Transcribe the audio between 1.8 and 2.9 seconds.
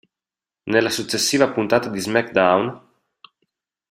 di "SmackDown!